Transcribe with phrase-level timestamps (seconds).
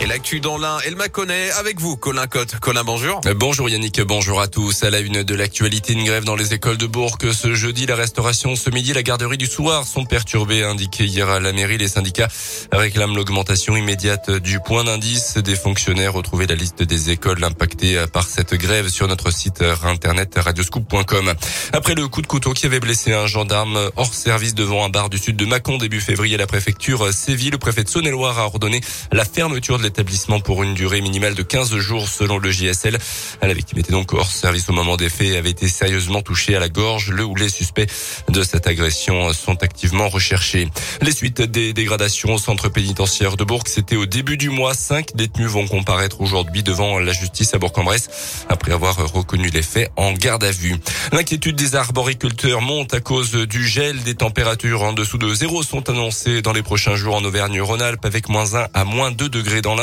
[0.00, 2.60] Et l'actu dans l'un, elle m'a connaît avec vous, Colin Cotte.
[2.60, 3.20] Colin, bonjour.
[3.26, 4.84] Euh, bonjour Yannick, bonjour à tous.
[4.84, 7.18] À la une de l'actualité, une grève dans les écoles de Bourg.
[7.20, 11.40] Ce jeudi, la restauration, ce midi, la garderie du soir sont perturbées, indiqué hier à
[11.40, 11.78] la mairie.
[11.78, 12.28] Les syndicats
[12.70, 15.36] réclament l'augmentation immédiate du point d'indice.
[15.38, 20.34] Des fonctionnaires retrouvaient la liste des écoles impactées par cette grève sur notre site internet
[20.36, 21.34] radioscoop.com.
[21.72, 25.10] Après le coup de couteau qui avait blessé un gendarme hors service devant un bar
[25.10, 27.50] du sud de Mâcon début février, la préfecture séville.
[27.50, 28.80] Le préfet de Saône-et-Loire a ordonné
[29.10, 32.98] la fermeture de établissement pour une durée minimale de 15 jours selon le JSL.
[33.42, 36.54] La victime était donc hors service au moment des faits et avait été sérieusement touchée
[36.54, 37.10] à la gorge.
[37.10, 37.88] Le ou les suspects
[38.28, 40.68] de cette agression sont activement recherchés.
[41.00, 44.74] Les suites des dégradations au centre pénitentiaire de Bourg, c'était au début du mois.
[44.74, 49.90] Cinq détenus vont comparaître aujourd'hui devant la justice à Bourg-en-Bresse après avoir reconnu les faits
[49.96, 50.76] en garde à vue.
[51.12, 54.02] L'inquiétude des arboriculteurs monte à cause du gel.
[54.02, 58.28] Des températures en dessous de zéro sont annoncées dans les prochains jours en Auvergne-Rhône-Alpes avec
[58.28, 59.74] moins 1 à moins 2 degrés dans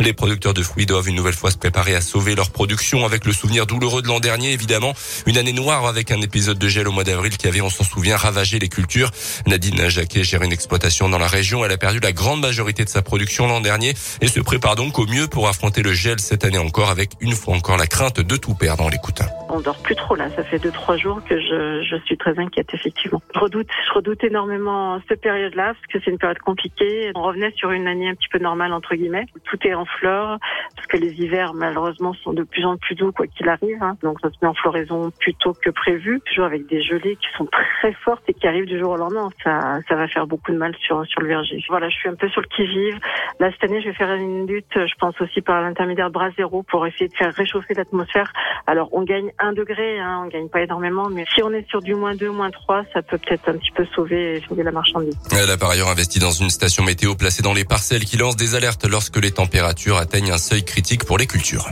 [0.00, 3.24] les producteurs de fruits doivent une nouvelle fois se préparer à sauver leur production avec
[3.24, 4.94] le souvenir douloureux de l'an dernier, évidemment.
[5.26, 7.84] Une année noire avec un épisode de gel au mois d'avril qui avait, on s'en
[7.84, 9.10] souvient, ravagé les cultures.
[9.46, 11.64] Nadine Jacquet gère une exploitation dans la région.
[11.64, 14.98] Elle a perdu la grande majorité de sa production l'an dernier et se prépare donc
[14.98, 18.20] au mieux pour affronter le gel cette année encore avec une fois encore la crainte
[18.20, 19.22] de tout perdre dans l'écoute.
[19.48, 20.28] On dort plus trop là.
[20.36, 23.22] Ça fait deux trois jours que je, je suis très inquiète effectivement.
[23.34, 27.12] Je redoute, je redoute énormément cette période-là parce que c'est une période compliquée.
[27.14, 29.26] On revenait sur une année un petit peu normale entre guillemets.
[29.44, 30.38] Tout est en fleurs
[30.86, 33.82] parce que les hivers malheureusement sont de plus en plus doux quoi qu'il arrive.
[33.82, 33.96] Hein.
[34.02, 37.26] Donc ça se met en floraison plus tôt que prévu, toujours avec des gelées qui
[37.36, 39.30] sont très fortes et qui arrivent du jour au lendemain.
[39.42, 41.62] Ça, ça va faire beaucoup de mal sur sur le verger.
[41.68, 42.98] Voilà, je suis un peu sur le qui vive.
[43.40, 46.62] Là cette année, je vais faire une lutte, je pense aussi par l'intermédiaire bras zéro
[46.62, 48.32] pour essayer de faire réchauffer l'atmosphère.
[48.66, 51.82] Alors on gagne un degré, hein, on gagne pas énormément, mais si on est sur
[51.82, 55.18] du moins 2, moins 3, ça peut peut-être un petit peu sauver, sauver la marchandise.
[55.32, 58.36] Elle a par ailleurs investi dans une station météo placée dans les parcelles qui lance
[58.36, 60.64] des alertes lorsque les températures atteignent un seuil
[61.06, 61.70] pour les cultures.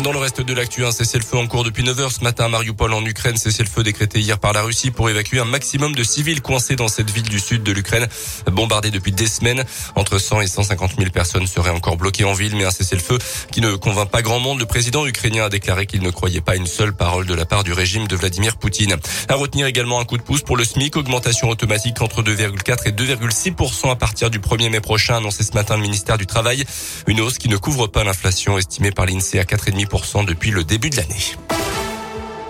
[0.00, 2.48] Dans le reste de l'actu, un cessez-le-feu en cours depuis 9 heures ce matin à
[2.48, 3.36] Mariupol en Ukraine.
[3.36, 7.10] Cessez-le-feu décrété hier par la Russie pour évacuer un maximum de civils coincés dans cette
[7.10, 8.08] ville du sud de l'Ukraine,
[8.50, 9.64] bombardée depuis des semaines.
[9.94, 13.18] Entre 100 et 150 000 personnes seraient encore bloquées en ville, mais un cessez-le-feu
[13.52, 14.58] qui ne convainc pas grand monde.
[14.60, 17.62] Le président ukrainien a déclaré qu'il ne croyait pas une seule parole de la part
[17.62, 18.96] du régime de Vladimir Poutine.
[19.28, 22.92] À retenir également un coup de pouce pour le SMIC, augmentation automatique entre 2,4 et
[22.92, 26.64] 2,6 à partir du 1er mai prochain, annoncé ce matin le ministère du Travail.
[27.06, 29.81] Une hausse qui ne couvre pas l'inflation estimée par l'INSEE à 4,5
[30.26, 31.36] depuis le début de l'année.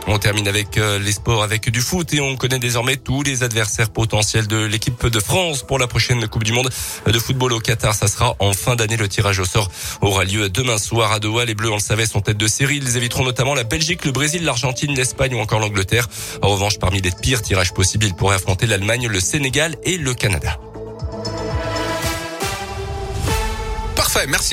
[0.08, 3.44] On termine avec euh, les sports avec du foot et on connaît désormais tous les
[3.44, 6.68] adversaires potentiels de l'équipe de France pour la prochaine Coupe du Monde
[7.06, 7.94] de football au Qatar.
[7.94, 8.96] Ça sera en fin d'année.
[8.96, 9.70] Le tirage au sort
[10.00, 11.44] aura lieu demain soir à Doha.
[11.44, 12.78] Les Bleus, on le savait, sont tête de série.
[12.78, 16.08] Ils éviteront notamment la Belgique, le Brésil, l'Argentine, l'Espagne ou encore l'Angleterre.
[16.42, 20.14] En revanche, parmi les pires tirages possibles, ils pourraient affronter l'Allemagne, le Sénégal et le
[20.14, 20.58] Canada.
[23.94, 24.50] Parfait, merci.